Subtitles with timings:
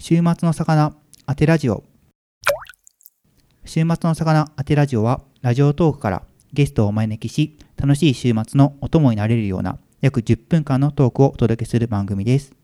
[0.00, 0.94] 週末の魚
[1.26, 1.82] 当てラジオ。
[3.64, 12.54] 週末の魚当てラジオはラジオトークからゲストをお招きし楽しい週末のお供になれるような約10分間のトークをお届けする番組です。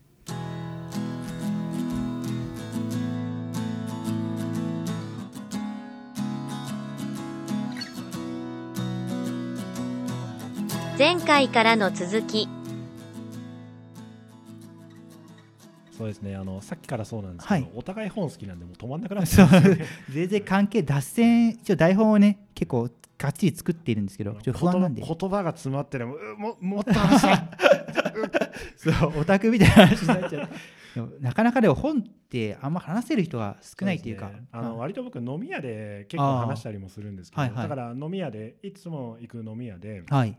[10.97, 12.47] 前回からの続き
[15.97, 17.71] そうですねあのさっきからそうなんですけど、はい。
[17.75, 19.85] お互い本好きなんでもう止まんなくなってね。
[20.09, 25.01] 全然関係脱線一応台本をね結構がっちり作っているんですけどちょっと不安なんで。
[25.01, 27.49] 言葉が詰まってるもももっと話したい。
[28.75, 30.49] そうオタクみたいな話になっちゃう。
[31.21, 34.27] なかなかでも本ってあんま話せる人が少ないというか。
[34.27, 34.45] ね。
[34.51, 34.79] あのはい。
[34.79, 37.69] 割と僕飲み屋で結構話したりもするんですけど、はいはい。
[37.69, 40.37] だから飲み屋でいつも行く飲み屋ではい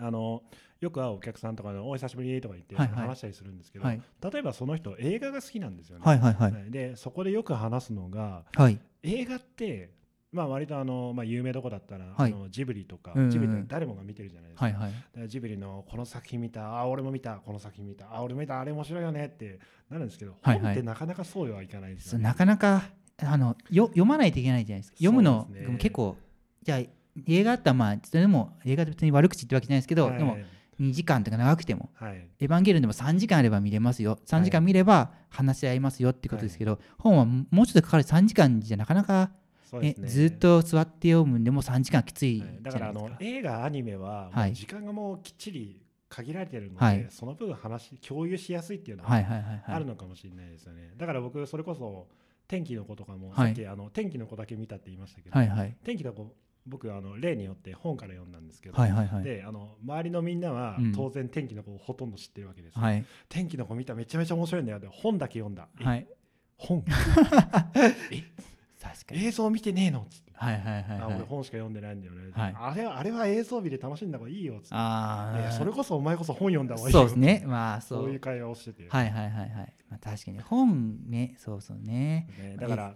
[0.00, 0.42] あの
[0.80, 3.08] よく会うお客さんとかの「お久しぶり」とか言ってはいはい。
[3.08, 4.00] 話したりするんですけど、はい。
[4.32, 6.04] 例えばその人映画が好きなんですよね。
[6.04, 6.52] はいはいはい。
[6.52, 8.78] はいでそこでよく話すのがはい。
[9.02, 9.90] 映画って
[10.32, 12.32] まあ割とあの、まあ、有名どこだったら、はい。
[12.32, 14.64] あのジブリとか、ジブリって誰もが見てるじゃないですか。
[14.66, 14.88] はいは
[15.24, 15.28] い。
[15.28, 20.60] ジブリのこの作品見た、あ、俺も見た、この作品見た、あ、俺も見た、あれ面白いよねってなるんですけど、はいはい。
[20.62, 22.24] 本ってなかなかそうはいかないですよね。
[22.24, 24.96] なかなかあのよ読まないといけないじゃないですか。
[24.98, 26.16] 読むのね結構
[26.62, 26.80] じゃあ
[27.26, 30.18] 映画だったらまあそれでも映画で別に悪口言ってるわけじゃないですけど、はい。
[30.18, 30.36] でも
[30.80, 34.18] 2時間とか長くてもはい、エヴァンゲリオンでも3時間あれば見れますよ。
[34.26, 39.30] 3時間見れば話し合いますよってことですけど、本はもうちょっとかかる3時間じゃなかなか、
[39.78, 39.94] ね。
[39.98, 49.62] ずっと座って読むんでも3時間きついだからあの映画、アニメは、時間がもうきっちり限られてるので、はいその分話共有しやすいっていうのははいはいはいはい。
[49.66, 50.92] あるのかもしれないですよね。
[50.96, 52.08] だから僕、それこそ
[52.48, 53.48] 天気の子とかも、はい。
[53.48, 55.76] さっきあの天気の子だけ見たって言いましたけど、はいはい。
[55.84, 56.34] 天気の子、
[56.70, 59.24] 僕あの例によって本から読んだんですけど、はいはいはい。
[59.24, 60.92] であの周りのみんなはうん。
[60.92, 62.76] 当然天気の子をほとんど知ってるわけです。
[62.76, 63.04] よ、はい。
[63.28, 64.78] 天気の子見ためちゃめちゃ面白いんだよ。
[64.78, 66.06] で本だけ読んだ、えはい。
[66.56, 66.84] 本？
[68.80, 69.26] 確かに。
[69.26, 70.00] 映像見てねえの？
[70.00, 71.16] っつって、はいはいはいあはい。
[71.16, 72.54] 俺本しか読んでないんだよね、はい。
[72.56, 74.54] あれはあれは映像美で楽しんだ方がいいよ。
[74.58, 77.00] っつってああいやそれこそお前こそ本読んだ方がいいよ。
[77.00, 77.44] そうですね。
[77.46, 78.02] まあそう。
[78.04, 80.40] そういう会話をしてて、はいはいはいはい、まあ、確かに。
[80.40, 81.34] 本ね。
[81.38, 82.28] そうそうね。
[82.38, 82.94] ねだから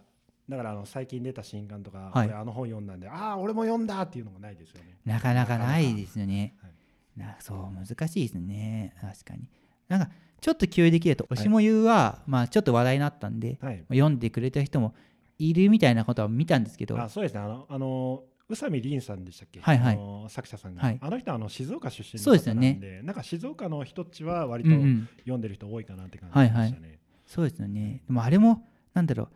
[0.48, 2.26] だからあの最近出た新刊とか、はい。
[2.28, 4.98] 俺あの本読んだんでああ俺も読んだっていうのがないですよね。
[5.04, 6.54] なかなかないですよね。
[6.60, 7.20] はい。
[7.20, 8.94] なそう難しいですね。
[9.00, 9.48] 確かに。
[9.88, 10.10] なんか
[10.40, 13.84] ちょっと共有できると「推しもゆうは」まあちょっと話題になったんで、はい。
[13.88, 14.94] 読んでくれた人も
[15.38, 17.00] いるみたいなことは見たんですけど。
[17.00, 17.40] あそうですね。
[17.40, 19.94] あのあの宇佐美凛さんでしたっけ、はいはい。
[19.94, 20.98] あの作者さんが、はい。
[21.00, 22.76] あの人はあの静岡出身そうですよね。
[22.78, 25.08] でなんか静岡の人っちは割とうんうん。
[25.20, 28.02] 読んでる人多いかなって感じでしたね、そうですよね。
[28.06, 29.28] でもあれもなんだろう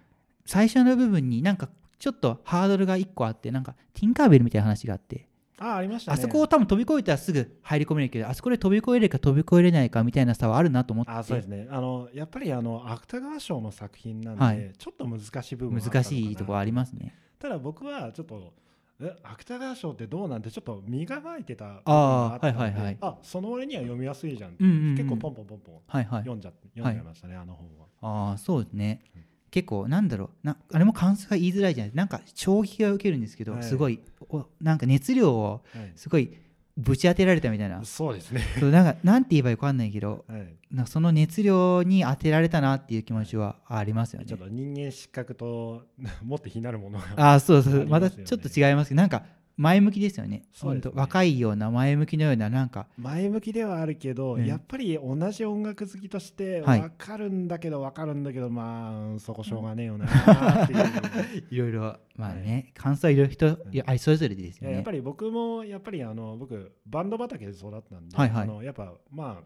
[0.48, 5.28] 最初の部分になんかちょっとハードルが1個あってなんかティンカーベルみたいな話があって
[5.59, 6.19] ああありましたね。
[6.19, 11.10] あそこを多分飛び越えたらすぐ入り込めるけどあそこで飛び越えれるか飛び越えれないかみたいな差はあるなと思って。
[11.10, 11.66] あそうですね。
[11.70, 14.72] あのやっぱりあの芥川賞の作品なんで、はい。
[14.78, 16.03] ちょっと難しい部分難な。
[16.03, 17.15] しいところありますね。
[17.38, 18.54] ただ僕はちょっと
[19.00, 22.98] え芥川賞ってどうなんてちょっと身構えてたあーがったんではいはいはい。
[23.03, 24.65] あその俺には読みやすいじゃんう。
[24.65, 24.97] んうんうん。
[24.97, 26.20] 結構ポンポンポンポンはいはい。
[26.20, 28.30] 読んじゃ読んじゃいましたね、あの本は。
[28.30, 29.03] ああそうですね。
[29.15, 31.94] うん結構なんだろうなあれも感想が言いづらいじゃない。
[31.94, 33.62] なんか衝撃が受けるんですけど、はい。
[33.62, 35.92] すごいおなんか熱量をはい。
[35.97, 36.32] すごい
[36.78, 37.84] ぶち当てられたみたいな。
[37.84, 44.26] そうですね、そうなんかなんて言えばいいか分かんないけどはい、なその熱量に当てられたなっていう気持ちはありますよね。
[44.26, 45.82] ちょっと人間失格と
[46.22, 49.25] もっと非なるものがああそうそうまたちょっと違いますけどなんか
[49.59, 50.45] 前向きですよね。
[50.63, 50.81] ね。
[50.95, 52.87] 若いような前向きのようななんか。
[52.97, 54.47] 前向きではあるけど、うん。
[54.47, 56.81] やっぱり同じ音楽好きとしてはい。
[56.81, 61.45] 分かるんだけど分かるんだけど、まあそこしょうがねえよなーっていう。
[61.51, 63.57] いろいろまあね、感想はいろいろ人
[63.99, 64.77] それぞれですよね。
[64.77, 68.43] やっぱり僕もやっぱりあの僕バンド畑で育ったんで、はいはい。
[68.45, 69.45] あのやっぱまあ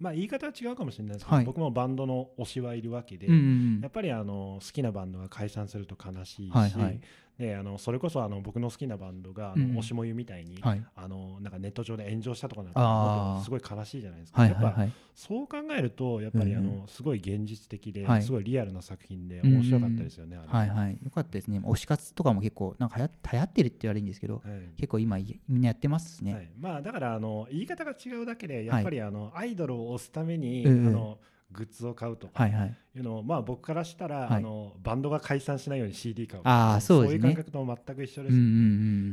[0.00, 1.44] まあ言い方は違うかもしれないですけど、はい。
[1.44, 3.80] 僕もバンドの推しはいるわけで、うんうん。
[3.80, 7.00] やっぱりあの好きなバンドが解散すると悲しいし、はいはい
[7.38, 10.84] であのそれこそあの僕の好きなバンドがあの、うん推しもゆみたいに、はい。
[10.94, 14.46] あのなんかネット上で炎上したとかなんかすごい悲しいじゃないですか。
[14.46, 14.80] やっぱはいはい。
[14.82, 16.66] はいそう考えるとやっぱりあうん。
[16.80, 18.22] のすごい現実的で、はい。
[18.22, 20.36] すごいリアルな作品で面白かったですよね。
[20.36, 20.48] あれ。
[20.48, 20.98] はいはい。
[21.02, 21.60] よかったですね。
[21.60, 24.44] 推し活とかも結構なんか流行流行ってるって言われるんですけどはい。
[24.76, 30.88] 結構今いみんなやってますね、はい、まあだからあの言い方が違うだけでやっぱりあの、アイドルを推すために、うんうん。
[30.88, 31.18] あの
[31.54, 32.28] グッズを買うと。
[32.28, 32.76] かはいはい。
[32.96, 34.36] いうのを、まあ僕からしたら、はい。
[34.36, 36.42] あのバンドが解散しないように CD 買う。
[36.44, 37.16] あーそうですね。
[37.16, 38.48] いう感覚と全く一緒です、うんうんう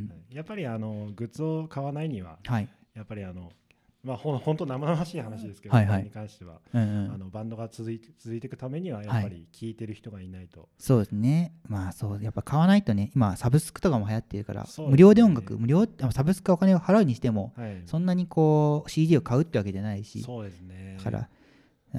[0.05, 0.09] ん。
[0.09, 0.35] はい。
[0.35, 2.67] やっぱりあのグッズを買わないにははい。
[2.93, 3.51] やっぱりあの
[4.03, 6.03] まあほん本当生々しい話ですけど、はいはい。
[6.03, 7.13] に関しては、うんうん。
[7.13, 9.75] あのバンドが続いて続いていくためにはやっぱり聴い。
[9.75, 11.53] てる人がいないと、そうですね。
[11.67, 14.69] まあそうやっぱ買わないとね今サブスクとかも流行ってるから、ね。
[14.87, 20.21] 無料で音楽無料あサブスクはお金を払うにしてもはい、そんなにこう CD を買うってわけじゃないし。
[20.23, 20.95] そうですね。
[20.97, 21.29] だから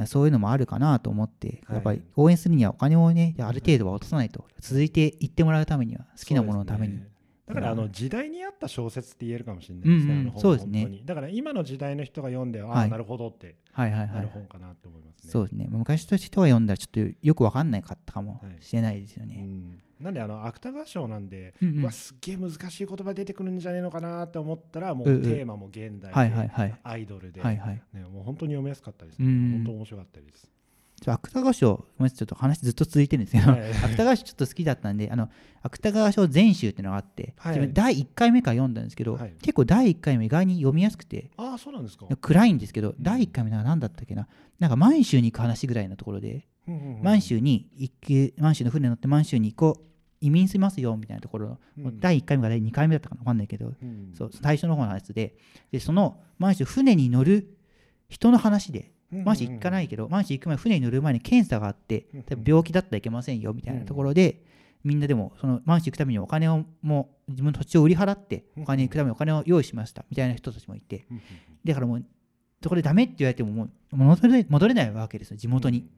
[0.06, 7.00] そういうのもあるかなと思って、はいやっぱり応援するにはお金をね、ある程度は落とさないと、続いていってもらうためには、好きなもののために。
[7.46, 14.28] だからあの時代に合った小説って言えるかもしれないうんうんですね、あの本そうですね本当にだから今の時代の人が読んで、ああ、はいなるほどってはいはいはないる。
[14.28, 15.30] 本かなって思いますね。
[15.30, 15.66] そうですね。
[15.68, 19.34] 昔と人が読んだらちょっとよくわかんないかったかもはいしれないですようね。
[19.42, 26.74] ん、なんであの芥川賞なんで、うんうんうわすっげえ難しい言葉出てくるんじゃねえのかなって思ったらもううんうんテーマも現代で、はいはいはい。
[26.82, 27.82] アイドルで、はいはい。
[27.92, 29.56] ね、もう本当に読みやすかったです、うんね。
[29.58, 30.48] 本当面白かったです。
[31.10, 33.70] 芥川賞、ごめんなさいちょっと話ずっと続いてるんですけど、はい。
[33.84, 35.28] 芥川賞ちょっと好きだったんで、あの
[35.62, 37.52] 芥川賞全集っていうのがあって、はい。
[37.54, 39.34] 自分第1回目から読んだんですけど、はい。
[39.40, 42.06] 結構第1回目意外に読みやすくて、ああ、そうなんですか。
[42.20, 44.28] 暗いんですけど、第1回目なんか何だったっけな、
[44.58, 47.02] なんか満州に行く話ぐらいのところで、うんうんうん。
[47.02, 51.98] 満州に行く、満州の船乗って満州に行こう、移民しますよみたいなところ、うん。
[51.98, 54.12] 第1回目か第2回目だったかな分かんないけど、うん。
[54.14, 55.36] そう最初の方のやつで、
[55.72, 57.56] でその満州、船に乗る
[58.08, 62.06] 人の話で、満州行かないけど、満州行く前、船に乗る前に検査があって
[62.44, 64.42] 病気だったらいけませんよみたいなところで、
[64.84, 71.06] みんなでも、その満州行くためにお金を、もう自分の土地を売り払って、お金に行くためにお金を用意しましたみたいな人たちもいて、
[71.64, 72.04] だからもう、
[72.62, 75.88] そこでダメって言われてももう戻れ戻れないわけですよ、地元に。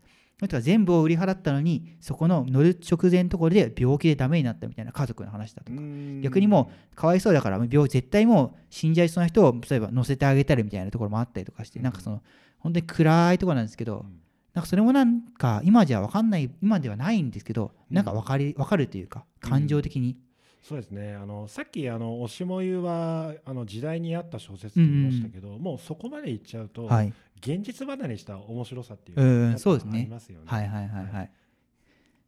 [0.40, 5.78] だから全部を売り払ったのに、そこの乗る直前のところで病気でダメになったみたいな家族の話だとか。
[5.78, 6.20] うん。
[6.22, 11.84] 逆にもうかわいそうだから病絶対もう死んじゃいそうな人を例えば乗せてあげたりみたいなところもあったりとかして、うん。
[11.84, 12.22] なんかその
[12.58, 14.20] 本当に暗いところなんですけど、うん。
[14.54, 20.16] なんかそれもなんか今じゃ分かんない今ではないんですけど、なんか分かり分かるというか感情的に、
[20.66, 21.14] そうですね。
[21.14, 30.44] あのさっきあの「推しもゆ」はあの時代に合った小説って言いましたけど、もうそこまでいっちゃうと、はい、現実離れした面白さっていううんのがありますよね。
[30.46, 31.30] はいはいはいはい。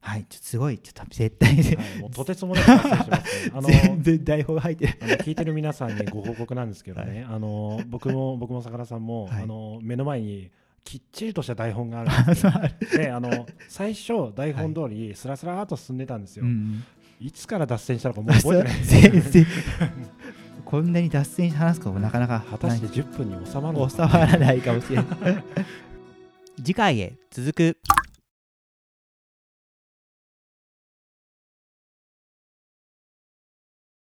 [0.01, 0.27] はい。
[0.29, 0.79] ちょっとすごい。
[0.79, 1.99] ちょっと絶対で、はい。
[1.99, 3.53] もうとてつもなく達成しますね。
[3.55, 9.43] あの 全然台本が入ってるあの聞いてる皆さんにご報告なんですけどね、 あの僕も僕も坂田さんも、はい。
[9.45, 10.51] あの目の前に
[10.85, 12.53] きっちりとした台本があるんですよ。
[12.97, 16.85] であの最初台本通りスラスラーっと進んでたんですよ、うん
[17.21, 18.85] いつから脱線したのかもう覚えてない。
[18.85, 19.47] 全然。
[20.65, 25.07] こんなに脱線して話すこともなかなか果たして10分に収まるの収かまらないかもしれない。
[26.59, 27.79] 次回へ続く